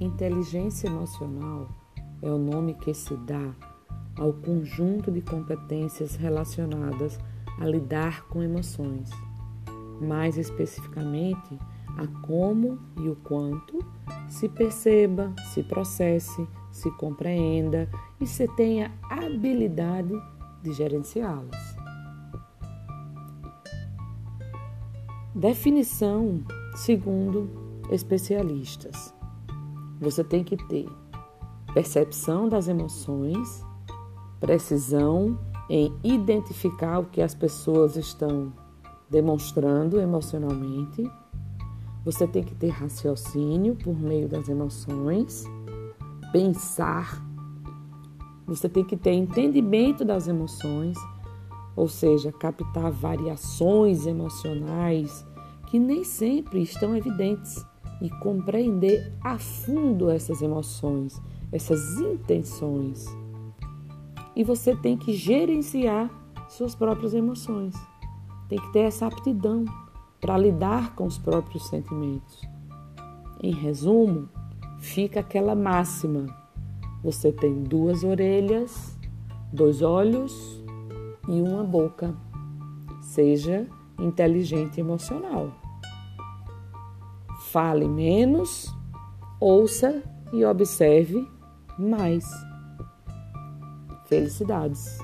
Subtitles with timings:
[0.00, 1.68] Inteligência emocional
[2.20, 3.54] é o nome que se dá
[4.18, 7.18] ao conjunto de competências relacionadas
[7.60, 9.10] a lidar com emoções,
[10.00, 11.58] mais especificamente
[11.96, 13.78] a como e o quanto
[14.28, 17.88] se perceba, se processe, se compreenda
[18.20, 20.14] e se tenha habilidade
[20.62, 21.76] de gerenciá-las.
[25.34, 26.42] Definição
[26.74, 27.48] segundo
[27.90, 29.14] especialistas.
[30.00, 30.88] Você tem que ter
[31.72, 33.64] percepção das emoções,
[34.40, 38.52] precisão em identificar o que as pessoas estão
[39.08, 41.10] demonstrando emocionalmente.
[42.04, 45.44] Você tem que ter raciocínio por meio das emoções,
[46.32, 47.22] pensar.
[48.46, 50.98] Você tem que ter entendimento das emoções,
[51.74, 55.26] ou seja, captar variações emocionais
[55.66, 57.64] que nem sempre estão evidentes
[58.00, 61.20] e compreender a fundo essas emoções,
[61.52, 63.06] essas intenções.
[64.36, 66.10] E você tem que gerenciar
[66.48, 67.74] suas próprias emoções.
[68.48, 69.64] Tem que ter essa aptidão
[70.20, 72.42] para lidar com os próprios sentimentos.
[73.42, 74.28] Em resumo,
[74.78, 76.26] fica aquela máxima:
[77.02, 78.98] você tem duas orelhas,
[79.52, 80.62] dois olhos
[81.28, 82.14] e uma boca.
[83.02, 83.66] Seja
[83.98, 85.63] inteligente emocional.
[87.54, 88.66] Fale menos,
[89.40, 90.02] ouça
[90.32, 91.24] e observe
[91.78, 92.24] mais.
[94.08, 94.98] Felicidades!